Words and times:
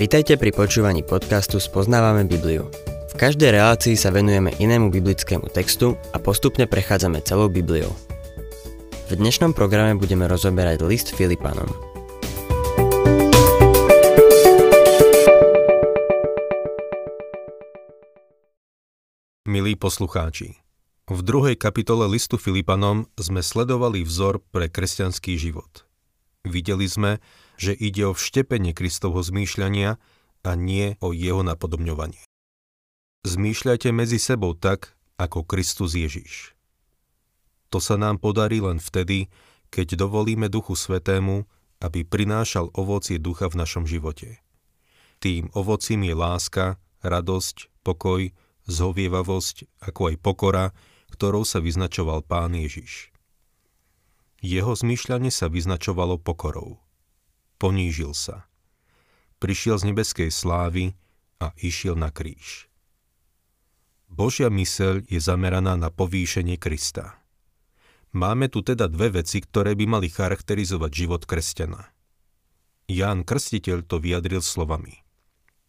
Vitajte 0.00 0.40
pri 0.40 0.48
počúvaní 0.56 1.04
podcastu 1.04 1.60
Spoznávame 1.60 2.24
Bibliu. 2.24 2.72
V 3.12 3.14
každej 3.20 3.52
relácii 3.52 4.00
sa 4.00 4.08
venujeme 4.08 4.48
inému 4.56 4.88
biblickému 4.88 5.52
textu 5.52 5.92
a 6.10 6.18
postupne 6.18 6.64
prechádzame 6.64 7.20
celou 7.20 7.52
Bibliou. 7.52 7.92
V 9.12 9.18
dnešnom 9.20 9.52
programe 9.52 10.00
budeme 10.00 10.24
rozoberať 10.24 10.80
list 10.88 11.12
Filipanom. 11.12 11.68
Milí 19.44 19.76
poslucháči, 19.76 20.56
v 21.10 21.20
druhej 21.26 21.58
kapitole 21.58 22.06
listu 22.08 22.38
Filipanom 22.38 23.10
sme 23.18 23.42
sledovali 23.44 24.06
vzor 24.06 24.40
pre 24.48 24.70
kresťanský 24.70 25.36
život. 25.36 25.89
Videli 26.46 26.88
sme, 26.88 27.20
že 27.60 27.76
ide 27.76 28.08
o 28.08 28.16
vštepenie 28.16 28.72
Kristovho 28.72 29.20
zmýšľania 29.20 30.00
a 30.40 30.50
nie 30.56 30.96
o 31.04 31.12
jeho 31.12 31.44
napodobňovanie. 31.44 32.24
Zmýšľajte 33.28 33.92
medzi 33.92 34.16
sebou 34.16 34.56
tak, 34.56 34.96
ako 35.20 35.44
Kristus 35.44 35.92
Ježiš. 35.92 36.56
To 37.68 37.76
sa 37.76 38.00
nám 38.00 38.16
podarí 38.24 38.64
len 38.64 38.80
vtedy, 38.80 39.28
keď 39.68 40.00
dovolíme 40.00 40.48
Duchu 40.48 40.72
Svetému, 40.72 41.44
aby 41.84 42.08
prinášal 42.08 42.72
ovocie 42.72 43.20
ducha 43.20 43.52
v 43.52 43.60
našom 43.60 43.84
živote. 43.84 44.40
Tým 45.20 45.52
ovocím 45.52 46.08
je 46.08 46.14
láska, 46.16 46.80
radosť, 47.04 47.84
pokoj, 47.84 48.32
zhovievavosť, 48.64 49.84
ako 49.84 50.00
aj 50.12 50.16
pokora, 50.24 50.66
ktorou 51.12 51.44
sa 51.44 51.60
vyznačoval 51.60 52.24
pán 52.24 52.56
Ježiš. 52.56 53.12
Jeho 54.40 54.72
zmýšľanie 54.72 55.28
sa 55.28 55.52
vyznačovalo 55.52 56.16
pokorou. 56.16 56.80
Ponížil 57.60 58.16
sa. 58.16 58.48
Prišiel 59.36 59.76
z 59.76 59.92
nebeskej 59.92 60.30
slávy 60.32 60.96
a 61.40 61.52
išiel 61.60 61.96
na 61.96 62.08
kríž. 62.08 62.68
Božia 64.08 64.48
myseľ 64.48 65.06
je 65.06 65.20
zameraná 65.20 65.76
na 65.76 65.92
povýšenie 65.92 66.56
Krista. 66.56 67.20
Máme 68.10 68.50
tu 68.50 68.64
teda 68.64 68.90
dve 68.90 69.22
veci, 69.22 69.38
ktoré 69.38 69.78
by 69.78 69.86
mali 69.86 70.08
charakterizovať 70.10 70.90
život 70.90 71.22
kresťana. 71.28 71.92
Ján 72.90 73.22
Krstiteľ 73.22 73.86
to 73.86 74.02
vyjadril 74.02 74.42
slovami. 74.42 75.06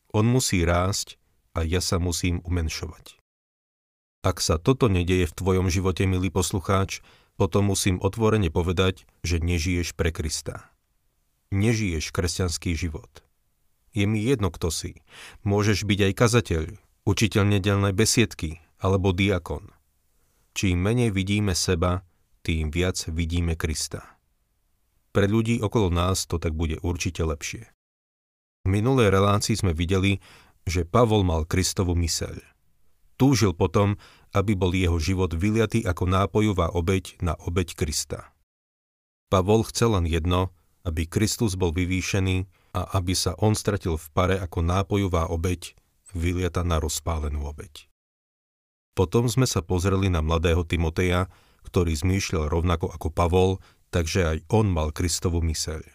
On 0.10 0.26
musí 0.26 0.66
rásť 0.66 1.22
a 1.54 1.62
ja 1.62 1.84
sa 1.84 2.02
musím 2.02 2.42
umenšovať. 2.42 3.22
Ak 4.26 4.42
sa 4.42 4.58
toto 4.58 4.90
nedeje 4.90 5.30
v 5.30 5.38
tvojom 5.38 5.70
živote, 5.70 6.10
milý 6.10 6.34
poslucháč, 6.34 7.06
potom 7.42 7.74
musím 7.74 7.98
otvorene 7.98 8.54
povedať, 8.54 9.10
že 9.26 9.42
nežiješ 9.42 9.98
pre 9.98 10.14
Krista. 10.14 10.70
Nežiješ 11.50 12.14
kresťanský 12.14 12.78
život. 12.78 13.26
Je 13.98 14.06
mi 14.06 14.22
jedno, 14.22 14.54
kto 14.54 14.70
si. 14.70 15.02
Môžeš 15.42 15.90
byť 15.90 16.00
aj 16.06 16.14
kazateľ, 16.14 16.64
učiteľ 17.10 17.44
nedelnej 17.50 17.98
besiedky 17.98 18.62
alebo 18.78 19.10
diakon. 19.10 19.74
Čím 20.54 20.86
menej 20.86 21.10
vidíme 21.10 21.58
seba, 21.58 22.06
tým 22.46 22.70
viac 22.70 23.02
vidíme 23.10 23.58
Krista. 23.58 24.06
Pre 25.10 25.26
ľudí 25.26 25.66
okolo 25.66 25.90
nás 25.90 26.30
to 26.30 26.38
tak 26.38 26.54
bude 26.54 26.78
určite 26.86 27.26
lepšie. 27.26 27.66
V 28.62 28.68
minulej 28.70 29.10
relácii 29.10 29.58
sme 29.58 29.74
videli, 29.74 30.22
že 30.70 30.86
Pavol 30.86 31.26
mal 31.26 31.50
Kristovu 31.50 31.98
myseľ. 31.98 32.51
Túžil 33.22 33.54
potom, 33.54 34.02
aby 34.34 34.58
bol 34.58 34.74
jeho 34.74 34.98
život 34.98 35.30
vyliatý 35.38 35.86
ako 35.86 36.10
nápojová 36.10 36.74
obeď 36.74 37.22
na 37.22 37.38
obeď 37.38 37.78
Krista. 37.78 38.34
Pavol 39.30 39.62
chcel 39.70 39.94
len 39.94 40.10
jedno, 40.10 40.50
aby 40.82 41.06
Kristus 41.06 41.54
bol 41.54 41.70
vyvýšený 41.70 42.50
a 42.74 42.98
aby 42.98 43.14
sa 43.14 43.38
on 43.38 43.54
stratil 43.54 44.02
v 44.02 44.08
pare 44.10 44.36
ako 44.42 44.66
nápojová 44.66 45.30
obeď, 45.30 45.78
vyliata 46.18 46.66
na 46.66 46.82
rozpálenú 46.82 47.46
obeď. 47.46 47.86
Potom 48.98 49.30
sme 49.30 49.46
sa 49.46 49.62
pozreli 49.62 50.10
na 50.10 50.26
mladého 50.26 50.66
Timoteja, 50.66 51.30
ktorý 51.62 51.94
zmýšľal 51.94 52.50
rovnako 52.50 52.90
ako 52.90 53.08
Pavol, 53.14 53.52
takže 53.94 54.26
aj 54.26 54.38
on 54.50 54.66
mal 54.74 54.90
Kristovu 54.90 55.46
myseľ. 55.46 55.86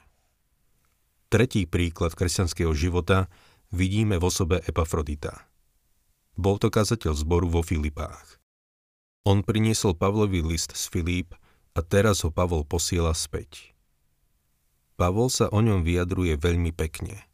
Tretí 1.26 1.66
príklad 1.66 2.15
kresťanského 2.15 2.70
života 2.70 3.26
vidíme 3.75 4.15
v 4.15 4.31
osobe 4.31 4.62
Epafrodita– 4.62 5.42
bol 6.36 6.60
to 6.60 6.69
kazateľ 6.69 7.16
zboru 7.16 7.48
vo 7.48 7.64
Filipách. 7.64 8.38
On 9.26 9.42
priniesol 9.42 9.98
Pavlovi 9.98 10.38
list 10.44 10.76
z 10.76 10.86
Filip 10.86 11.34
a 11.74 11.80
teraz 11.82 12.22
ho 12.22 12.30
Pavol 12.30 12.62
posiela 12.62 13.10
späť. 13.10 13.74
Pavol 14.97 15.28
sa 15.28 15.50
o 15.52 15.60
ňom 15.60 15.84
vyjadruje 15.84 16.41
veľmi 16.41 16.72
pekne. 16.72 17.26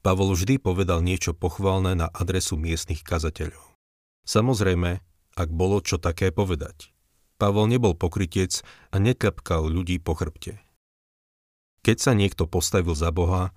Pavol 0.00 0.32
vždy 0.32 0.56
povedal 0.60 1.04
niečo 1.04 1.36
pochválne 1.36 1.92
na 1.96 2.08
adresu 2.08 2.56
miestnych 2.56 3.04
kazateľov. 3.04 3.76
Samozrejme, 4.24 5.02
ak 5.36 5.48
bolo 5.50 5.80
čo 5.80 5.96
také 5.98 6.30
povedať. 6.30 6.92
Pavol 7.40 7.66
nebol 7.66 7.98
pokrytec 7.98 8.62
a 8.94 9.02
nekapkal 9.02 9.66
ľudí 9.66 9.98
po 9.98 10.14
chrbte. 10.14 10.62
Keď 11.82 11.96
sa 11.98 12.12
niekto 12.14 12.46
postavil 12.46 12.94
za 12.94 13.10
Boha, 13.10 13.50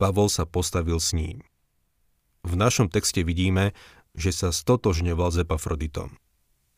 Pavol 0.00 0.32
sa 0.32 0.48
postavil 0.48 0.96
s 0.96 1.12
ním. 1.12 1.44
V 2.46 2.54
našom 2.54 2.88
texte 2.88 3.26
vidíme, 3.26 3.76
že 4.16 4.32
sa 4.32 4.48
stotožňoval 4.50 5.28
s 5.30 5.36
Epafroditom. 5.44 6.16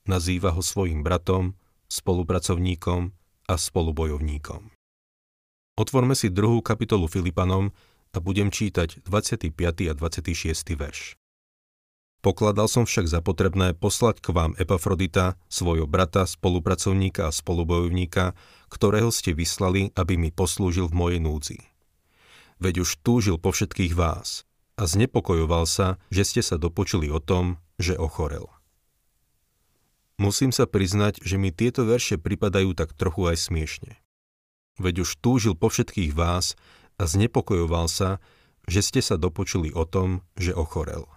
Nazýva 0.04 0.52
ho 0.52 0.60
svojim 0.60 1.06
bratom, 1.06 1.54
spolupracovníkom 1.86 3.14
a 3.48 3.54
spolubojovníkom. 3.54 4.74
Otvorme 5.78 6.18
si 6.18 6.28
druhú 6.28 6.58
kapitolu 6.58 7.06
Filipanom 7.06 7.70
a 8.10 8.18
budem 8.18 8.50
čítať 8.50 9.06
25. 9.06 9.54
a 9.86 9.94
26. 9.94 10.74
verš. 10.74 11.14
Pokladal 12.18 12.66
som 12.66 12.82
však 12.82 13.06
za 13.06 13.20
potrebné 13.22 13.78
poslať 13.78 14.18
k 14.18 14.34
vám 14.34 14.52
Epafrodita, 14.58 15.38
svojho 15.46 15.86
brata, 15.86 16.26
spolupracovníka 16.26 17.30
a 17.30 17.34
spolubojovníka, 17.34 18.34
ktorého 18.74 19.14
ste 19.14 19.38
vyslali, 19.38 19.94
aby 19.94 20.18
mi 20.18 20.34
poslúžil 20.34 20.90
v 20.90 20.98
mojej 20.98 21.20
núdzi. 21.22 21.58
Veď 22.58 22.82
už 22.82 22.98
túžil 23.06 23.38
po 23.38 23.54
všetkých 23.54 23.94
vás 23.94 24.47
a 24.78 24.86
znepokojoval 24.86 25.66
sa, 25.66 25.98
že 26.14 26.22
ste 26.22 26.40
sa 26.40 26.54
dopočuli 26.54 27.10
o 27.10 27.18
tom, 27.18 27.58
že 27.82 27.98
ochorel. 27.98 28.46
Musím 30.18 30.54
sa 30.54 30.70
priznať, 30.70 31.22
že 31.22 31.38
mi 31.38 31.50
tieto 31.50 31.82
verše 31.82 32.18
pripadajú 32.18 32.74
tak 32.78 32.94
trochu 32.94 33.26
aj 33.26 33.36
smiešne. 33.50 33.98
Veď 34.78 35.02
už 35.02 35.18
túžil 35.18 35.58
po 35.58 35.66
všetkých 35.70 36.14
vás 36.14 36.54
a 36.98 37.10
znepokojoval 37.10 37.90
sa, 37.90 38.22
že 38.70 38.82
ste 38.82 39.00
sa 39.02 39.18
dopočuli 39.18 39.74
o 39.74 39.82
tom, 39.82 40.22
že 40.38 40.54
ochorel. 40.54 41.10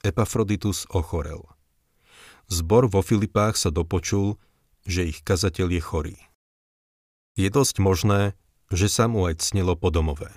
Epafroditus 0.00 0.88
ochorel. 0.88 1.44
Zbor 2.48 2.88
vo 2.88 3.04
Filipách 3.04 3.60
sa 3.60 3.74
dopočul, 3.74 4.40
že 4.86 5.08
ich 5.08 5.20
kazateľ 5.20 5.68
je 5.76 5.82
chorý. 5.82 6.18
Je 7.34 7.48
dosť 7.52 7.82
možné, 7.82 8.38
že 8.72 8.88
sa 8.88 9.10
mu 9.10 9.28
aj 9.28 9.44
cnilo 9.44 9.74
po 9.76 9.92
domove. 9.92 10.30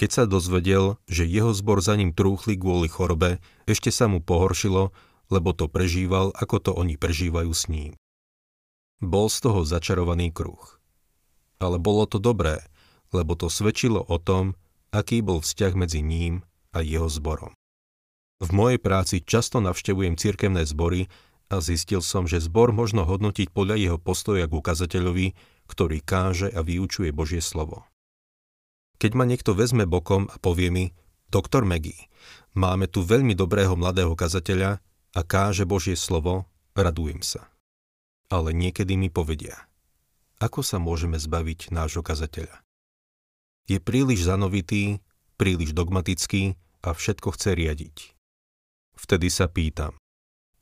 Keď 0.00 0.10
sa 0.10 0.24
dozvedel, 0.24 0.98
že 1.06 1.28
jeho 1.28 1.52
zbor 1.52 1.84
za 1.84 1.94
ním 1.94 2.10
trúchli 2.16 2.56
kvôli 2.56 2.88
chorobe, 2.88 3.38
ešte 3.68 3.92
sa 3.92 4.08
mu 4.08 4.18
pohoršilo, 4.24 4.90
lebo 5.32 5.50
to 5.56 5.68
prežíval, 5.68 6.32
ako 6.36 6.56
to 6.60 6.70
oni 6.76 7.00
prežívajú 7.00 7.52
s 7.52 7.68
ním. 7.72 7.92
Bol 9.02 9.32
z 9.32 9.48
toho 9.48 9.64
začarovaný 9.66 10.30
kruh. 10.30 10.60
Ale 11.58 11.78
bolo 11.78 12.06
to 12.06 12.18
dobré, 12.18 12.62
lebo 13.14 13.36
to 13.36 13.46
svedčilo 13.52 14.02
o 14.02 14.16
tom, 14.18 14.54
aký 14.92 15.24
bol 15.24 15.40
vzťah 15.40 15.72
medzi 15.74 16.00
ním 16.04 16.44
a 16.76 16.84
jeho 16.84 17.08
zborom. 17.08 17.52
V 18.42 18.50
mojej 18.50 18.82
práci 18.82 19.22
často 19.22 19.62
navštevujem 19.62 20.18
cirkevné 20.18 20.66
zbory 20.66 21.06
a 21.46 21.62
zistil 21.62 22.02
som, 22.02 22.26
že 22.26 22.42
zbor 22.42 22.74
možno 22.74 23.06
hodnotiť 23.06 23.54
podľa 23.54 23.76
jeho 23.78 23.98
postoja 24.00 24.50
k 24.50 24.56
ukazateľovi, 24.56 25.26
ktorý 25.70 25.98
káže 26.02 26.50
a 26.50 26.64
vyučuje 26.64 27.14
Božie 27.14 27.38
slovo. 27.38 27.86
Keď 29.02 29.18
ma 29.18 29.26
niekto 29.26 29.58
vezme 29.58 29.82
bokom 29.82 30.30
a 30.30 30.38
povie 30.38 30.70
mi, 30.70 30.84
doktor 31.26 31.66
Maggie, 31.66 32.06
máme 32.54 32.86
tu 32.86 33.02
veľmi 33.02 33.34
dobrého 33.34 33.74
mladého 33.74 34.14
kazateľa 34.14 34.78
a 35.18 35.20
káže 35.26 35.66
Božie 35.66 35.98
slovo, 35.98 36.46
radujem 36.78 37.18
sa. 37.18 37.50
Ale 38.30 38.54
niekedy 38.54 38.94
mi 38.94 39.10
povedia, 39.10 39.58
ako 40.38 40.62
sa 40.62 40.78
môžeme 40.78 41.18
zbaviť 41.18 41.74
nášho 41.74 42.06
kazateľa. 42.06 42.62
Je 43.66 43.82
príliš 43.82 44.22
zanovitý, 44.22 45.02
príliš 45.34 45.74
dogmatický 45.74 46.54
a 46.86 46.94
všetko 46.94 47.34
chce 47.34 47.58
riadiť. 47.58 47.96
Vtedy 48.94 49.34
sa 49.34 49.50
pýtam, 49.50 49.98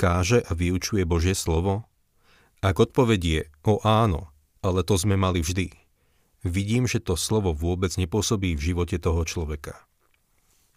káže 0.00 0.40
a 0.40 0.56
vyučuje 0.56 1.04
Božie 1.04 1.37
slovo? 1.37 1.84
Ak 2.64 2.81
odpovedie 2.81 3.52
o 3.69 3.84
áno, 3.84 4.32
ale 4.64 4.81
to 4.81 4.96
sme 4.96 5.20
mali 5.20 5.44
vždy, 5.44 5.76
vidím, 6.46 6.88
že 6.88 7.00
to 7.00 7.16
slovo 7.16 7.52
vôbec 7.52 7.92
nepôsobí 7.96 8.56
v 8.56 8.72
živote 8.72 8.96
toho 8.96 9.25
človeka. 9.25 9.81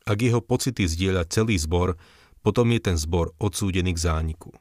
Ak 0.03 0.19
jeho 0.19 0.43
pocity 0.43 0.83
zdieľa 0.83 1.31
celý 1.31 1.55
zbor, 1.55 1.95
potom 2.43 2.67
je 2.75 2.79
ten 2.83 2.97
zbor 2.99 3.31
odsúdený 3.39 3.95
k 3.95 4.03
zániku. 4.03 4.51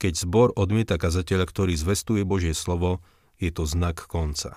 Keď 0.00 0.24
zbor 0.24 0.56
odmieta 0.56 0.96
kazateľa, 0.96 1.44
ktorý 1.44 1.74
zvestuje 1.76 2.24
Božie 2.24 2.56
slovo, 2.56 3.04
je 3.36 3.52
to 3.52 3.68
znak 3.68 4.08
konca. 4.08 4.56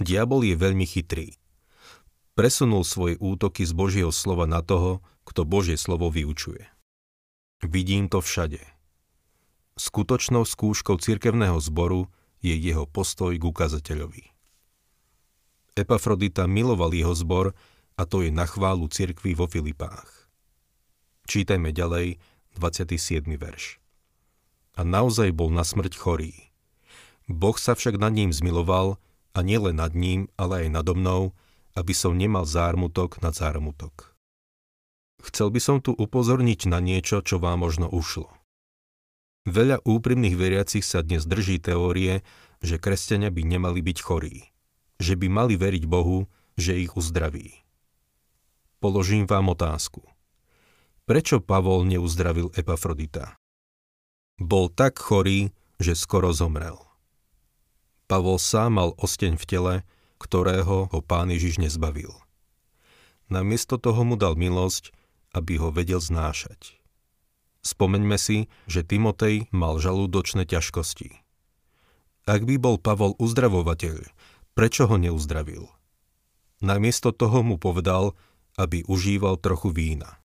Diabol 0.00 0.48
je 0.48 0.56
veľmi 0.56 0.88
chytrý. 0.88 1.36
Presunul 2.32 2.88
svoje 2.88 3.20
útoky 3.20 3.68
z 3.68 3.76
Božieho 3.76 4.08
slova 4.08 4.48
na 4.48 4.64
toho, 4.64 5.04
kto 5.28 5.44
Božie 5.44 5.76
slovo 5.76 6.08
vyučuje. 6.08 6.64
Vidím 7.60 8.08
to 8.08 8.24
všade. 8.24 8.64
Skutočnou 9.76 10.48
skúškou 10.48 10.96
cirkevného 10.96 11.60
zboru 11.60 12.08
je 12.42 12.54
jeho 12.58 12.84
postoj 12.84 13.32
k 13.38 13.44
ukazateľovi. 13.46 14.34
Epafrodita 15.72 16.44
miloval 16.44 16.92
jeho 16.92 17.16
zbor 17.16 17.56
a 17.96 18.02
to 18.04 18.20
je 18.20 18.28
na 18.28 18.44
chválu 18.44 18.90
cirkvi 18.90 19.32
vo 19.32 19.48
Filipách. 19.48 20.28
Čítajme 21.24 21.72
ďalej 21.72 22.20
27. 22.58 23.24
verš. 23.38 23.80
A 24.76 24.84
naozaj 24.84 25.32
bol 25.32 25.48
na 25.48 25.64
smrť 25.64 25.96
chorý. 25.96 26.52
Boh 27.30 27.56
sa 27.56 27.72
však 27.72 27.96
nad 27.96 28.12
ním 28.12 28.34
zmiloval 28.34 29.00
a 29.32 29.38
nielen 29.40 29.80
nad 29.80 29.96
ním, 29.96 30.28
ale 30.36 30.66
aj 30.66 30.68
nado 30.68 30.92
mnou, 30.92 31.32
aby 31.72 31.94
som 31.96 32.12
nemal 32.12 32.44
zármutok 32.44 33.22
nad 33.24 33.32
zármutok. 33.32 34.12
Chcel 35.22 35.54
by 35.54 35.60
som 35.62 35.78
tu 35.78 35.94
upozorniť 35.94 36.68
na 36.68 36.82
niečo, 36.82 37.22
čo 37.22 37.38
vám 37.38 37.62
možno 37.62 37.86
ušlo. 37.88 38.41
Veľa 39.42 39.82
úprimných 39.82 40.38
veriacich 40.38 40.86
sa 40.86 41.02
dnes 41.02 41.26
drží 41.26 41.58
teórie, 41.58 42.22
že 42.62 42.78
kresťania 42.78 43.34
by 43.34 43.42
nemali 43.42 43.82
byť 43.82 43.98
chorí 43.98 44.52
že 45.02 45.18
by 45.18 45.26
mali 45.26 45.58
veriť 45.58 45.84
Bohu, 45.90 46.30
že 46.54 46.78
ich 46.78 46.94
uzdraví. 46.94 47.58
Položím 48.78 49.26
vám 49.26 49.50
otázku. 49.50 50.06
Prečo 51.02 51.42
Pavol 51.42 51.82
neuzdravil 51.90 52.54
Epafrodita? 52.54 53.34
Bol 54.38 54.70
tak 54.70 55.02
chorý, 55.02 55.50
že 55.82 55.98
skoro 55.98 56.30
zomrel. 56.30 56.78
Pavol 58.06 58.38
sám 58.38 58.78
mal 58.78 58.90
osteň 58.94 59.34
v 59.34 59.44
tele, 59.44 59.74
ktorého 60.22 60.86
ho 60.86 60.98
pán 61.02 61.34
Ježiš 61.34 61.58
nezbavil. 61.58 62.14
Namiesto 63.26 63.74
toho 63.82 64.06
mu 64.06 64.14
dal 64.14 64.38
milosť, 64.38 64.94
aby 65.34 65.58
ho 65.58 65.74
vedel 65.74 65.98
znášať. 65.98 66.81
Spomeňme 67.62 68.18
si, 68.18 68.50
že 68.66 68.82
Timotej 68.82 69.46
mal 69.54 69.78
žalúdočné 69.78 70.46
ťažkosti. 70.50 71.22
Ak 72.26 72.42
by 72.42 72.54
bol 72.58 72.78
Pavol 72.78 73.14
uzdravovateľ, 73.18 74.02
prečo 74.54 74.86
ho 74.86 74.96
neuzdravil. 74.98 75.70
Namiesto 76.62 77.10
toho 77.10 77.42
mu 77.42 77.58
povedal, 77.58 78.14
aby 78.58 78.86
užíval 78.86 79.38
trochu 79.38 79.74
vína. 79.74 80.22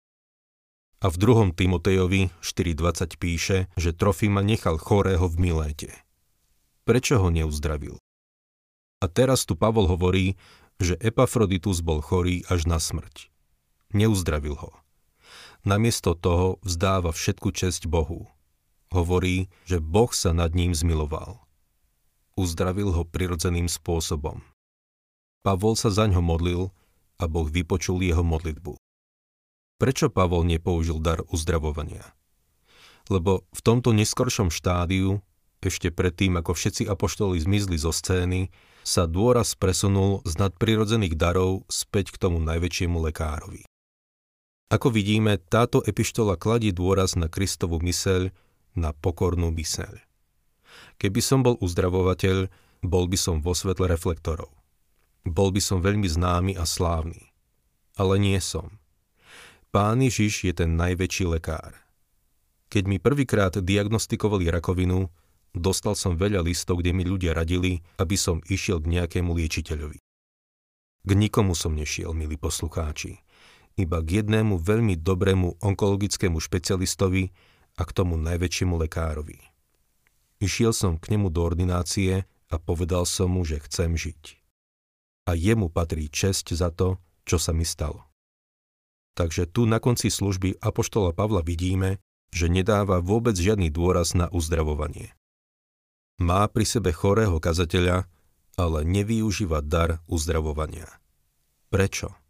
A 1.01 1.09
v 1.09 1.17
druhom 1.17 1.49
Timotejovi 1.49 2.29
4.20 2.45 3.17
píše, 3.17 3.57
že 3.73 3.91
Trofima 3.91 4.45
nechal 4.45 4.77
chorého 4.77 5.25
v 5.25 5.35
Miléte. 5.49 5.91
Prečo 6.85 7.17
ho 7.17 7.33
neuzdravil? 7.33 7.97
A 9.01 9.05
teraz 9.09 9.49
tu 9.49 9.57
Pavol 9.57 9.89
hovorí, 9.89 10.37
že 10.77 10.93
Epafroditus 11.01 11.81
bol 11.81 12.05
chorý 12.05 12.45
až 12.45 12.69
na 12.69 12.77
smrť. 12.77 13.33
Neuzdravil 13.97 14.53
ho. 14.57 14.80
Namiesto 15.61 16.17
toho 16.17 16.57
vzdáva 16.65 17.13
všetku 17.13 17.53
česť 17.53 17.85
Bohu. 17.85 18.29
Hovorí, 18.91 19.47
že 19.63 19.79
Boh 19.79 20.09
sa 20.11 20.33
nad 20.33 20.51
ním 20.57 20.73
zmiloval 20.75 21.41
uzdravil 22.41 22.89
ho 22.95 23.03
prirodzeným 23.05 23.67
spôsobom. 23.67 24.41
Pavol 25.41 25.73
sa 25.77 25.89
za 25.89 26.05
ňo 26.09 26.21
modlil 26.21 26.73
a 27.21 27.23
Boh 27.29 27.49
vypočul 27.49 28.01
jeho 28.01 28.21
modlitbu. 28.21 28.77
Prečo 29.81 30.13
Pavol 30.13 30.45
nepoužil 30.45 31.01
dar 31.01 31.25
uzdravovania? 31.29 32.05
Lebo 33.09 33.49
v 33.49 33.61
tomto 33.65 33.93
neskoršom 33.97 34.53
štádiu, 34.53 35.21
ešte 35.61 35.89
predtým 35.89 36.37
ako 36.37 36.53
všetci 36.53 36.85
apoštoli 36.85 37.41
zmizli 37.41 37.77
zo 37.81 37.89
scény, 37.89 38.53
sa 38.85 39.09
dôraz 39.09 39.57
presunul 39.57 40.25
z 40.25 40.37
nadprirodzených 40.37 41.17
darov 41.17 41.65
späť 41.69 42.13
k 42.13 42.21
tomu 42.21 42.41
najväčšiemu 42.41 42.97
lekárovi. 43.09 43.70
Ako 44.71 44.87
vidíme, 44.87 45.35
táto 45.35 45.83
epištola 45.83 46.39
kladí 46.39 46.71
dôraz 46.71 47.19
na 47.19 47.27
Kristovu 47.27 47.83
myseľ, 47.83 48.31
na 48.79 48.95
pokornú 48.95 49.51
myseľ. 49.51 49.99
Keby 50.95 51.19
som 51.19 51.43
bol 51.43 51.59
uzdravovateľ, 51.59 52.47
bol 52.79 53.05
by 53.11 53.19
som 53.19 53.43
vo 53.43 53.51
svetle 53.51 53.91
reflektorov. 53.91 54.47
Bol 55.27 55.51
by 55.51 55.59
som 55.59 55.83
veľmi 55.83 56.07
známy 56.07 56.55
a 56.55 56.63
slávny. 56.63 57.19
Ale 57.99 58.15
nie 58.15 58.39
som. 58.39 58.79
Pán 59.75 59.99
Ježiš 59.99 60.47
je 60.47 60.53
ten 60.55 60.79
najväčší 60.79 61.27
lekár. 61.27 61.75
Keď 62.71 62.83
mi 62.87 62.95
prvýkrát 62.95 63.51
diagnostikovali 63.51 64.47
rakovinu, 64.47 65.11
dostal 65.51 65.99
som 65.99 66.15
veľa 66.15 66.47
listov, 66.47 66.79
kde 66.79 66.95
mi 66.95 67.03
ľudia 67.03 67.35
radili, 67.35 67.83
aby 67.99 68.15
som 68.15 68.39
išiel 68.47 68.79
k 68.79 68.87
nejakému 68.87 69.35
liečiteľovi. 69.35 69.99
K 71.01 71.11
nikomu 71.11 71.59
som 71.59 71.75
nešiel, 71.75 72.15
milí 72.15 72.39
poslucháči, 72.39 73.19
iba 73.81 73.99
k 73.99 74.21
jednému 74.21 74.61
veľmi 74.61 74.95
dobrému 75.01 75.59
onkologickému 75.59 76.37
špecialistovi 76.37 77.33
a 77.77 77.81
k 77.83 77.91
tomu 77.91 78.15
najväčšiemu 78.21 78.77
lekárovi. 78.87 79.41
Išiel 80.41 80.73
som 80.73 80.97
k 80.97 81.13
nemu 81.13 81.29
do 81.29 81.41
ordinácie 81.45 82.25
a 82.25 82.55
povedal 82.57 83.05
som 83.05 83.33
mu, 83.33 83.45
že 83.45 83.61
chcem 83.65 83.93
žiť. 83.93 84.41
A 85.29 85.37
jemu 85.37 85.69
patrí 85.69 86.09
česť 86.09 86.57
za 86.57 86.73
to, 86.73 86.97
čo 87.25 87.37
sa 87.37 87.53
mi 87.53 87.65
stalo. 87.65 88.09
Takže 89.13 89.45
tu 89.45 89.69
na 89.69 89.77
konci 89.77 90.09
služby 90.09 90.57
Apoštola 90.63 91.11
Pavla 91.13 91.43
vidíme, 91.45 92.01
že 92.31 92.47
nedáva 92.47 93.03
vôbec 93.03 93.35
žiadny 93.35 93.67
dôraz 93.67 94.15
na 94.15 94.31
uzdravovanie. 94.31 95.11
Má 96.21 96.47
pri 96.47 96.63
sebe 96.63 96.95
chorého 96.95 97.35
kazateľa, 97.37 98.07
ale 98.55 98.79
nevyužíva 98.87 99.59
dar 99.65 99.99
uzdravovania. 100.07 100.87
Prečo? 101.71 102.20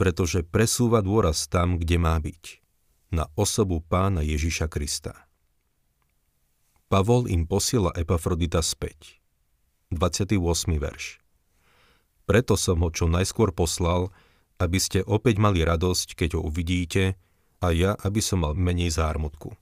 Pretože 0.00 0.40
presúva 0.40 1.04
dôraz 1.04 1.44
tam, 1.44 1.76
kde 1.76 2.00
má 2.00 2.16
byť. 2.16 2.64
Na 3.12 3.28
osobu 3.36 3.84
pána 3.84 4.24
Ježiša 4.24 4.72
Krista. 4.72 5.28
Pavol 6.88 7.28
im 7.28 7.44
posiela 7.44 7.92
Epafrodita 7.92 8.64
späť. 8.64 9.20
28. 9.92 10.40
verš. 10.80 11.20
Preto 12.24 12.56
som 12.56 12.80
ho 12.80 12.88
čo 12.88 13.12
najskôr 13.12 13.52
poslal, 13.52 14.08
aby 14.56 14.80
ste 14.80 15.04
opäť 15.04 15.36
mali 15.36 15.60
radosť, 15.60 16.16
keď 16.16 16.40
ho 16.40 16.48
uvidíte, 16.48 17.20
a 17.60 17.68
ja, 17.76 17.92
aby 18.00 18.24
som 18.24 18.40
mal 18.40 18.56
menej 18.56 18.96
zármutku. 18.96 19.52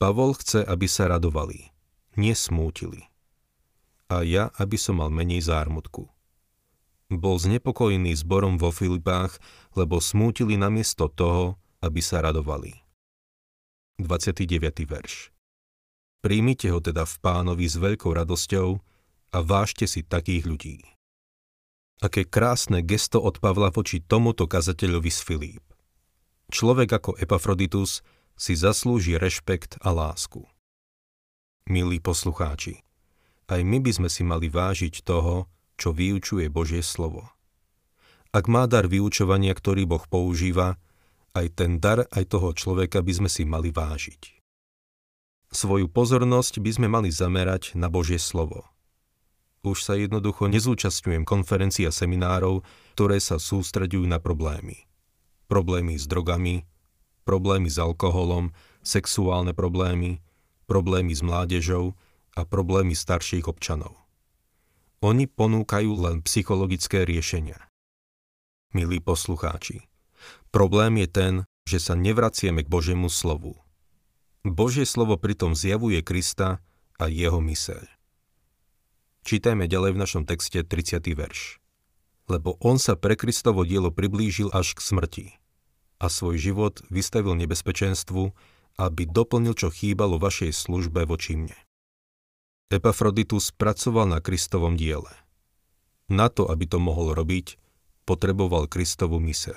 Pavol 0.00 0.32
chce, 0.40 0.64
aby 0.64 0.88
sa 0.88 1.04
radovali, 1.04 1.68
nie 2.16 2.32
smútili. 2.32 3.04
A 4.08 4.24
ja, 4.24 4.48
aby 4.56 4.80
som 4.80 5.04
mal 5.04 5.12
menej 5.12 5.44
zármutku. 5.44 6.08
Bol 7.08 7.40
znepokojený 7.40 8.12
zborom 8.20 8.60
vo 8.60 8.68
Filipách, 8.68 9.40
lebo 9.72 9.96
smútili 9.96 10.60
namiesto 10.60 11.08
toho, 11.08 11.56
aby 11.80 12.04
sa 12.04 12.20
radovali. 12.20 12.84
29. 13.96 14.44
verš. 14.84 15.32
Príjmite 16.20 16.68
ho 16.68 16.84
teda 16.84 17.08
v 17.08 17.14
pánovi 17.24 17.64
s 17.64 17.80
veľkou 17.80 18.12
radosťou 18.12 18.68
a 19.32 19.38
vážte 19.40 19.88
si 19.88 20.04
takých 20.04 20.44
ľudí. 20.44 20.76
Aké 22.04 22.28
krásne 22.28 22.84
gesto 22.84 23.24
od 23.24 23.40
Pavla 23.40 23.72
voči 23.72 24.04
tomuto 24.04 24.44
kazateľovi 24.44 25.10
z 25.10 25.20
Filíp. 25.24 25.64
Človek 26.52 26.92
ako 26.92 27.10
Epafroditus 27.16 28.04
si 28.36 28.52
zaslúži 28.52 29.16
rešpekt 29.16 29.80
a 29.80 29.96
lásku. 29.96 30.44
Milí 31.66 32.04
poslucháči, 32.04 32.84
aj 33.48 33.60
my 33.64 33.80
by 33.80 33.90
sme 33.96 34.08
si 34.12 34.22
mali 34.22 34.52
vážiť 34.52 35.02
toho, 35.02 35.48
čo 35.78 35.94
vyučuje 35.94 36.50
Božie 36.50 36.82
slovo. 36.82 37.30
Ak 38.34 38.50
má 38.50 38.68
dar 38.68 38.90
vyučovania, 38.90 39.56
ktorý 39.56 39.88
Boh 39.88 40.04
používa, 40.04 40.76
aj 41.32 41.46
ten 41.54 41.78
dar 41.78 42.04
aj 42.10 42.24
toho 42.28 42.52
človeka 42.52 43.00
by 43.00 43.12
sme 43.24 43.30
si 43.30 43.46
mali 43.46 43.70
vážiť. 43.70 44.36
Svoju 45.48 45.88
pozornosť 45.88 46.60
by 46.60 46.70
sme 46.76 46.88
mali 46.92 47.08
zamerať 47.08 47.72
na 47.72 47.88
Božie 47.88 48.20
slovo. 48.20 48.68
Už 49.64 49.80
sa 49.80 49.96
jednoducho 49.96 50.44
nezúčastňujem 50.50 51.24
konferencií 51.24 51.88
a 51.88 51.92
seminárov, 51.94 52.62
ktoré 52.94 53.16
sa 53.16 53.40
sústreďujú 53.40 54.04
na 54.04 54.20
problémy. 54.20 54.84
Problémy 55.48 55.96
s 55.96 56.04
drogami, 56.04 56.68
problémy 57.24 57.72
s 57.72 57.80
alkoholom, 57.80 58.52
sexuálne 58.84 59.56
problémy, 59.56 60.20
problémy 60.68 61.16
s 61.16 61.24
mládežou 61.24 61.96
a 62.36 62.44
problémy 62.44 62.92
starších 62.92 63.48
občanov. 63.48 64.07
Oni 64.98 65.30
ponúkajú 65.30 65.92
len 65.94 66.22
psychologické 66.26 67.06
riešenia. 67.06 67.70
Milí 68.74 68.98
poslucháči, 68.98 69.86
problém 70.50 71.00
je 71.02 71.08
ten, 71.08 71.34
že 71.64 71.78
sa 71.78 71.94
nevracieme 71.94 72.66
k 72.66 72.68
Božiemu 72.68 73.06
slovu– 73.06 73.54
Božie 74.46 74.88
slovo 74.88 75.20
pritom 75.20 75.52
zjavuje 75.52 76.00
Krista 76.00 76.62
a 76.96 77.04
jeho 77.10 77.42
myseľ. 77.42 77.84
Čítajme 79.26 79.68
ďalej 79.68 79.92
v 79.92 80.00
našom 80.00 80.22
texte 80.24 80.64
30. 80.64 81.04
verš. 81.12 81.60
Lebo 82.28 82.56
on 82.64 82.80
sa 82.80 82.96
pre 82.96 83.16
Kristovo 83.16 83.64
dielo 83.64 83.92
priblížil 83.92 84.52
až 84.52 84.76
k 84.76 84.80
smrti 84.80 85.26
a 85.98 86.06
svoj 86.06 86.38
život 86.38 86.80
vystavil 86.88 87.34
nebezpečenstvu, 87.34 88.30
aby 88.78 89.02
doplnil, 89.10 89.58
čo 89.58 89.74
chýbalo 89.74 90.16
vašej 90.22 90.54
službe 90.54 91.02
voči 91.04 91.34
mne. 91.34 91.58
Epafroditus 92.68 93.48
pracoval 93.48 94.12
na 94.12 94.20
Kristovom 94.20 94.76
diele. 94.76 95.08
Na 96.12 96.28
to, 96.28 96.52
aby 96.52 96.68
to 96.68 96.76
mohol 96.76 97.16
robiť, 97.16 97.56
potreboval 98.04 98.68
Kristovu 98.68 99.16
myseľ. 99.16 99.56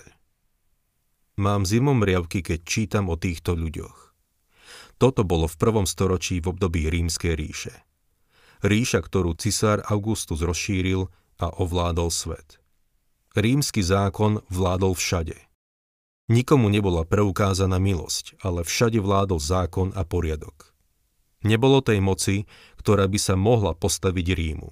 Mám 1.35 1.67
zimom 1.67 2.07
riavky, 2.07 2.39
keď 2.39 2.59
čítam 2.63 3.11
o 3.11 3.19
týchto 3.19 3.51
ľuďoch. 3.51 4.15
Toto 4.95 5.27
bolo 5.27 5.51
v 5.51 5.59
prvom 5.59 5.83
storočí 5.83 6.39
v 6.39 6.55
období 6.55 6.87
rímskej 6.87 7.35
ríše. 7.35 7.75
Ríša, 8.63 9.03
ktorú 9.03 9.35
cisár 9.35 9.83
Augustus 9.91 10.39
rozšíril 10.39 11.11
a 11.43 11.51
ovládol 11.51 12.07
svet. 12.07 12.63
Rímsky 13.35 13.83
zákon 13.83 14.39
vládol 14.47 14.95
všade. 14.95 15.35
Nikomu 16.31 16.71
nebola 16.71 17.03
preukázaná 17.03 17.75
milosť, 17.75 18.39
ale 18.39 18.63
všade 18.63 19.03
vládol 19.03 19.43
zákon 19.43 19.91
a 19.99 20.07
poriadok. 20.07 20.70
Nebolo 21.41 21.81
tej 21.81 21.99
moci, 21.99 22.45
ktorá 22.77 23.09
by 23.09 23.19
sa 23.19 23.33
mohla 23.33 23.73
postaviť 23.73 24.27
Rímu. 24.37 24.69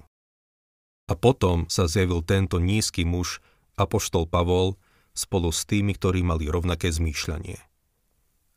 A 1.10 1.14
potom 1.18 1.66
sa 1.66 1.90
zjavil 1.90 2.22
tento 2.22 2.62
nízky 2.62 3.02
muž, 3.02 3.42
apoštol 3.74 4.30
Pavol, 4.30 4.78
spolu 5.18 5.50
s 5.50 5.66
tými, 5.66 5.98
ktorí 5.98 6.22
mali 6.22 6.46
rovnaké 6.46 6.94
zmýšľanie. 6.94 7.58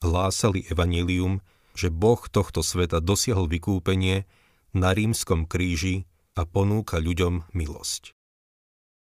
Hlásali 0.04 0.68
evanílium, 0.68 1.40
že 1.72 1.88
Boh 1.88 2.20
tohto 2.28 2.60
sveta 2.60 3.00
dosiahol 3.00 3.48
vykúpenie 3.48 4.28
na 4.76 4.92
rímskom 4.92 5.48
kríži 5.48 6.04
a 6.36 6.44
ponúka 6.44 7.00
ľuďom 7.00 7.48
milosť. 7.56 8.12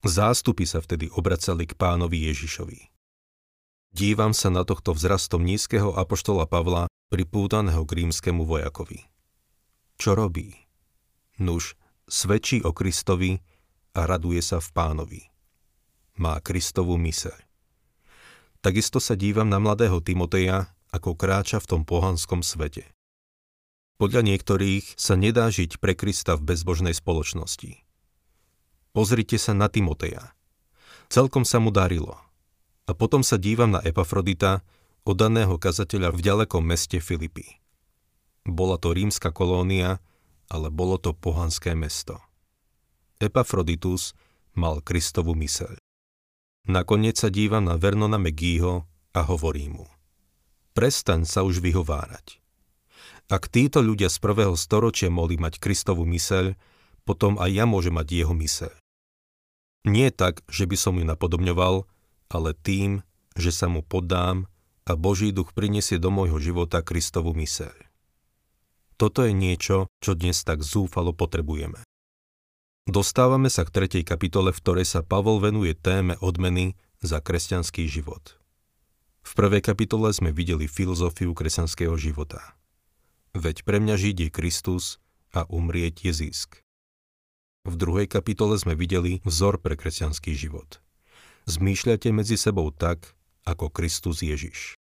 Zástupy 0.03 0.67
sa 0.67 0.79
vtedy 0.79 1.11
obracali 1.11 1.67
k 1.67 1.75
pánovi 1.75 2.31
Ježišovi. 2.31 2.91
Dívam 3.91 4.31
sa 4.31 4.51
na 4.51 4.63
tohto 4.63 4.95
vzrastom 4.95 5.43
nízkeho 5.43 5.95
apoštola 5.95 6.47
Pavla 6.47 6.87
pripútaného 7.09 7.83
k 7.89 8.05
rímskemu 8.05 8.45
vojakovi. 8.45 9.09
Čo 9.97 10.15
robí? 10.15 10.55
Nuž, 11.41 11.75
svedčí 12.07 12.61
o 12.63 12.71
Kristovi 12.77 13.41
a 13.97 14.05
raduje 14.05 14.41
sa 14.45 14.61
v 14.61 14.69
pánovi. 14.71 15.23
Má 16.21 16.39
Kristovú 16.45 17.01
myseľ. 17.01 17.37
Takisto 18.59 18.99
sa 18.99 19.15
dívam 19.15 19.47
na 19.47 19.63
mladého 19.63 20.03
Timoteja, 20.03 20.75
ako 20.91 21.15
kráča 21.15 21.63
v 21.63 21.69
tom 21.69 21.83
pohanskom 21.87 22.43
svete. 22.43 22.91
Podľa 23.99 24.23
niektorých 24.23 24.95
sa 24.95 25.19
nedá 25.19 25.51
žiť 25.51 25.83
pre 25.83 25.95
Krista 25.99 26.39
v 26.39 26.55
bezbožnej 26.55 26.95
spoločnosti. 26.95 27.83
Pozrite 28.95 29.39
sa 29.39 29.55
na 29.55 29.67
Timoteja. 29.67 30.35
Celkom 31.11 31.43
sa 31.43 31.59
mu 31.59 31.71
darilo. 31.71 32.19
A 32.89 32.95
potom 32.95 33.27
sa 33.27 33.37
dívam 33.39 33.75
na 33.75 33.81
Epafrodita, 33.83 34.63
oddaného 35.09 35.57
kazateľa 35.57 36.13
v 36.13 36.21
ďalekom 36.21 36.61
meste 36.61 37.01
Filipy. 37.01 37.57
Bola 38.45 38.77
to 38.77 38.93
rímska 38.93 39.33
kolónia, 39.33 40.05
ale 40.53 40.69
bolo 40.69 41.01
to 41.01 41.17
pohanské 41.17 41.73
mesto. 41.73 42.21
Epafroditus 43.17 44.13
mal 44.53 44.85
Kristovu 44.85 45.33
myseľ. 45.33 45.81
Nakoniec 46.69 47.17
sa 47.17 47.33
dívam 47.33 47.65
na 47.65 47.81
Vernona 47.81 48.21
Megího 48.21 48.85
a 49.17 49.21
hovorí 49.25 49.73
mu. 49.73 49.89
Prestaň 50.77 51.25
sa 51.25 51.41
už 51.41 51.65
vyhovárať. 51.65 52.45
Ak 53.33 53.49
títo 53.49 53.81
ľudia 53.81 54.13
z 54.13 54.21
prvého 54.21 54.53
storočia 54.57 55.09
mohli 55.09 55.41
mať 55.41 55.57
Kristovu 55.57 56.05
myseľ, 56.05 56.53
potom 57.09 57.41
aj 57.41 57.51
ja 57.53 57.65
môžem 57.65 57.97
mať 57.97 58.09
jeho 58.13 58.37
myseľ. 58.37 58.73
Nie 59.89 60.13
tak, 60.13 60.45
že 60.53 60.69
by 60.69 60.77
som 60.77 61.01
ju 61.01 61.05
napodobňoval, 61.09 61.89
ale 62.29 62.51
tým, 62.61 63.01
že 63.33 63.49
sa 63.49 63.73
mu 63.73 63.81
poddám 63.81 64.45
a 64.89 64.97
Boží 64.97 65.37
duch 65.37 65.53
prinesie 65.53 66.01
do 66.01 66.09
môjho 66.09 66.41
života 66.41 66.81
Kristovu 66.81 67.37
myseľ. 67.37 67.77
Toto 68.97 69.23
je 69.23 69.37
niečo, 69.37 69.87
čo 70.01 70.17
dnes 70.17 70.41
tak 70.43 70.65
zúfalo 70.65 71.13
potrebujeme. 71.13 71.85
Dostávame 72.89 73.53
sa 73.53 73.69
k 73.69 73.71
tretej 73.71 74.03
kapitole, 74.03 74.49
v 74.51 74.59
ktorej 74.65 74.89
sa 74.89 75.05
Pavol 75.05 75.45
venuje 75.45 75.77
téme 75.77 76.17
odmeny 76.25 76.73
za 77.05 77.21
kresťanský 77.21 77.85
život. 77.85 78.41
V 79.21 79.37
prvej 79.37 79.61
kapitole 79.61 80.09
sme 80.17 80.33
videli 80.33 80.65
filozofiu 80.65 81.37
kresťanského 81.37 81.93
života. 82.01 82.57
Veď 83.37 83.69
pre 83.69 83.77
mňa 83.77 83.93
žiť 83.93 84.17
je 84.25 84.29
Kristus 84.33 84.97
a 85.37 85.45
umrieť 85.45 86.09
je 86.09 86.13
zisk. 86.17 86.65
V 87.69 87.77
druhej 87.77 88.09
kapitole 88.09 88.57
sme 88.57 88.73
videli 88.73 89.21
vzor 89.29 89.61
pre 89.61 89.77
kresťanský 89.77 90.33
život. 90.33 90.81
Zmýšľate 91.45 92.09
medzi 92.09 92.41
sebou 92.41 92.73
tak, 92.73 93.13
ako 93.45 93.69
Kristus 93.69 94.25
Ježiš. 94.25 94.78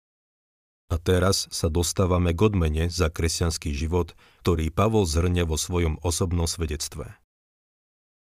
A 0.94 1.02
teraz 1.02 1.50
sa 1.50 1.74
dostávame 1.74 2.38
k 2.38 2.54
odmene 2.54 2.86
za 2.86 3.10
kresťanský 3.10 3.74
život, 3.74 4.14
ktorý 4.46 4.70
Pavol 4.70 5.10
zhrňa 5.10 5.50
vo 5.50 5.58
svojom 5.58 5.98
osobnom 6.06 6.46
svedectve. 6.46 7.18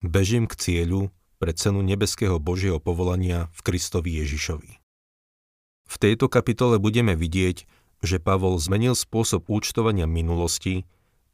Bežím 0.05 0.45
k 0.45 0.53
cieľu 0.53 1.09
pre 1.41 1.49
cenu 1.57 1.81
nebeského 1.81 2.37
Božieho 2.37 2.77
povolania 2.77 3.49
v 3.57 3.59
Kristovi 3.65 4.21
Ježišovi. 4.21 4.77
V 5.89 5.95
tejto 5.97 6.29
kapitole 6.29 6.77
budeme 6.77 7.17
vidieť, 7.17 7.65
že 8.05 8.21
Pavol 8.21 8.61
zmenil 8.61 8.93
spôsob 8.93 9.49
účtovania 9.49 10.05
minulosti, 10.05 10.85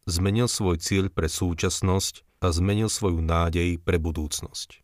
zmenil 0.08 0.48
svoj 0.48 0.80
cieľ 0.80 1.12
pre 1.12 1.28
súčasnosť 1.28 2.24
a 2.40 2.56
zmenil 2.56 2.88
svoju 2.88 3.20
nádej 3.20 3.76
pre 3.84 4.00
budúcnosť. 4.00 4.80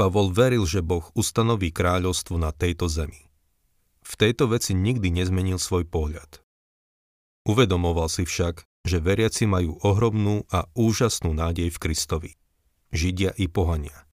Pavol 0.00 0.32
veril, 0.32 0.64
že 0.64 0.80
Boh 0.80 1.04
ustanoví 1.12 1.68
kráľovstvo 1.68 2.40
na 2.40 2.48
tejto 2.48 2.88
zemi. 2.88 3.28
V 4.04 4.14
tejto 4.20 4.52
veci 4.52 4.76
nikdy 4.76 5.08
nezmenil 5.08 5.56
svoj 5.56 5.88
pohľad. 5.88 6.44
Uvedomoval 7.48 8.12
si 8.12 8.28
však, 8.28 8.68
že 8.84 9.00
veriaci 9.00 9.48
majú 9.48 9.80
ohromnú 9.80 10.44
a 10.52 10.68
úžasnú 10.76 11.32
nádej 11.32 11.72
v 11.72 11.80
Kristovi. 11.80 12.30
Židia 12.92 13.32
i 13.40 13.48
pohania. 13.48 14.04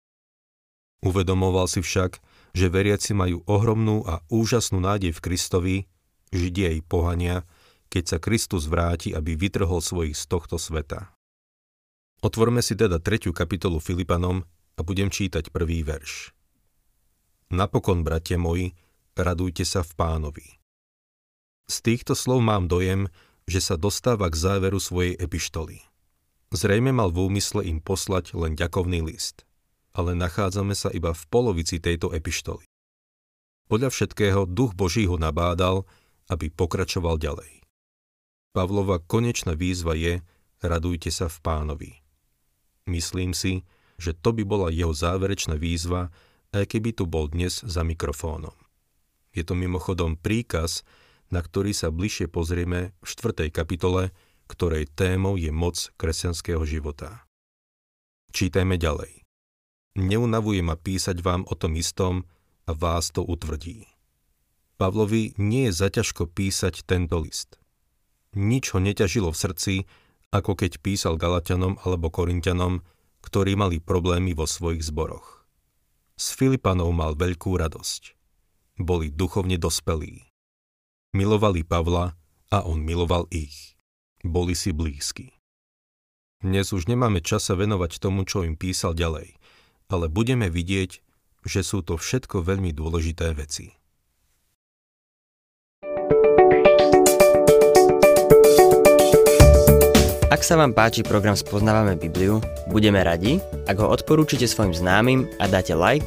Uvedomoval 1.02 1.66
si 1.66 1.82
však, 1.82 2.22
že 2.54 2.70
veriaci 2.70 3.12
majú 3.18 3.42
ohromnú 3.50 4.06
a 4.06 4.22
úžasnú 4.30 4.78
nádej 4.78 5.10
v 5.10 5.20
Kristovi, 5.20 5.76
Židia 6.30 6.70
i 6.70 6.80
pohania, 6.80 7.42
keď 7.90 8.04
sa 8.06 8.18
Kristus 8.22 8.70
vráti, 8.70 9.10
aby 9.10 9.34
vytrhol 9.34 9.82
svojich 9.82 10.14
z 10.14 10.30
tohto 10.30 10.62
sveta. 10.62 11.10
Otvorme 12.22 12.62
si 12.62 12.78
teda 12.78 13.02
tretiu 13.02 13.34
kapitolu 13.34 13.82
Filipanom 13.82 14.46
a 14.78 14.80
budem 14.86 15.10
čítať 15.10 15.50
prvý 15.50 15.82
verš. 15.82 16.30
Napokon, 17.50 18.06
bratia 18.06 18.38
moji, 18.38 18.78
radujte 19.22 19.62
sa 19.64 19.84
v 19.84 19.92
pánovi. 19.96 20.46
Z 21.70 21.76
týchto 21.86 22.18
slov 22.18 22.42
mám 22.42 22.66
dojem, 22.66 23.06
že 23.46 23.62
sa 23.62 23.78
dostáva 23.78 24.26
k 24.30 24.36
záveru 24.38 24.82
svojej 24.82 25.14
epištoly. 25.18 25.82
Zrejme 26.50 26.90
mal 26.90 27.14
v 27.14 27.30
úmysle 27.30 27.62
im 27.62 27.78
poslať 27.78 28.34
len 28.34 28.58
ďakovný 28.58 29.06
list, 29.06 29.46
ale 29.94 30.18
nachádzame 30.18 30.74
sa 30.74 30.90
iba 30.90 31.14
v 31.14 31.22
polovici 31.30 31.78
tejto 31.78 32.10
epištoly. 32.10 32.66
Podľa 33.70 33.94
všetkého 33.94 34.50
duch 34.50 34.74
Boží 34.74 35.06
ho 35.06 35.14
nabádal, 35.14 35.86
aby 36.26 36.50
pokračoval 36.50 37.22
ďalej. 37.22 37.62
Pavlova 38.50 38.98
konečná 38.98 39.54
výzva 39.54 39.94
je 39.94 40.26
radujte 40.58 41.14
sa 41.14 41.30
v 41.30 41.38
pánovi. 41.38 41.90
Myslím 42.90 43.30
si, 43.30 43.62
že 43.94 44.10
to 44.10 44.34
by 44.34 44.42
bola 44.42 44.74
jeho 44.74 44.90
záverečná 44.90 45.54
výzva, 45.54 46.10
aj 46.50 46.66
keby 46.66 46.98
tu 46.98 47.06
bol 47.06 47.30
dnes 47.30 47.62
za 47.62 47.86
mikrofónom. 47.86 48.56
Je 49.30 49.46
to 49.46 49.54
mimochodom 49.54 50.18
príkaz, 50.18 50.82
na 51.30 51.38
ktorý 51.38 51.70
sa 51.70 51.94
bližšie 51.94 52.26
pozrieme 52.26 52.90
v 52.98 53.06
4. 53.06 53.54
kapitole, 53.54 54.10
ktorej 54.50 54.90
témou 54.90 55.38
je 55.38 55.54
moc 55.54 55.78
kresťanského 55.94 56.66
života. 56.66 57.22
Čítajme 58.34 58.74
ďalej. 58.74 59.22
Neunavujem 59.94 60.66
ma 60.66 60.74
písať 60.74 61.22
vám 61.22 61.46
o 61.46 61.54
tom 61.54 61.78
istom 61.78 62.26
a 62.66 62.74
vás 62.74 63.14
to 63.14 63.22
utvrdí. 63.22 63.86
Pavlovi 64.74 65.38
nie 65.38 65.70
je 65.70 65.78
zaťažko 65.78 66.30
písať 66.30 66.82
tento 66.82 67.22
list. 67.22 67.62
Nič 68.34 68.74
ho 68.74 68.82
neťažilo 68.82 69.30
v 69.30 69.38
srdci, 69.38 69.74
ako 70.30 70.58
keď 70.58 70.82
písal 70.82 71.18
Galatianom 71.18 71.78
alebo 71.82 72.10
Korintianom, 72.10 72.82
ktorí 73.22 73.54
mali 73.54 73.78
problémy 73.78 74.34
vo 74.34 74.46
svojich 74.46 74.82
zboroch. 74.82 75.46
S 76.14 76.34
Filipanov 76.34 76.94
mal 76.94 77.18
veľkú 77.18 77.58
radosť 77.58 78.19
boli 78.80 79.12
duchovne 79.12 79.60
dospelí. 79.60 80.24
Milovali 81.12 81.60
Pavla 81.62 82.16
a 82.48 82.58
on 82.64 82.80
miloval 82.80 83.28
ich. 83.28 83.76
Boli 84.24 84.56
si 84.56 84.72
blízki. 84.72 85.36
Dnes 86.40 86.72
už 86.72 86.88
nemáme 86.88 87.20
čas 87.20 87.44
sa 87.44 87.54
venovať 87.54 88.00
tomu, 88.00 88.24
čo 88.24 88.48
im 88.48 88.56
písal 88.56 88.96
ďalej, 88.96 89.36
ale 89.92 90.08
budeme 90.08 90.48
vidieť, 90.48 91.04
že 91.44 91.60
sú 91.60 91.84
to 91.84 92.00
všetko 92.00 92.40
veľmi 92.40 92.72
dôležité 92.72 93.36
veci. 93.36 93.76
Ak 100.30 100.46
sa 100.46 100.56
vám 100.56 100.72
páči 100.72 101.04
program 101.04 101.36
Spoznávame 101.36 102.00
Bibliu, 102.00 102.40
budeme 102.72 103.04
radi, 103.04 103.42
ak 103.68 103.76
ho 103.76 103.92
odporúčite 103.92 104.48
svojim 104.48 104.72
známym 104.72 105.28
a 105.36 105.44
dáte 105.44 105.76
like 105.76 106.06